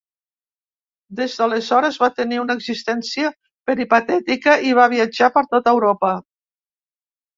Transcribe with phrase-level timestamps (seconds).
[1.17, 3.31] Des d'aleshores, va tenir una existència
[3.71, 6.11] peripatètica i va viatjar per tota Europa.